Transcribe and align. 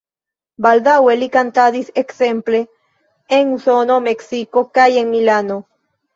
Baldaŭe 0.65 1.13
li 1.19 1.27
kantadis 1.35 1.91
ekzemple 2.03 2.63
en 3.39 3.53
Usono, 3.59 4.01
Meksiko 4.09 4.67
kaj 4.81 4.89
en 5.05 5.15
Milano. 5.15 5.63